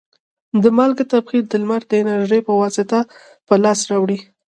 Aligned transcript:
د 0.63 0.63
مالګې 0.77 1.05
تبخیر 1.13 1.43
د 1.47 1.53
لمر 1.61 1.81
د 1.87 1.91
انرژي 2.03 2.39
په 2.47 2.53
واسطه 2.61 2.99
په 3.47 3.53
لاس 3.63 3.79
راوړي. 3.91 4.19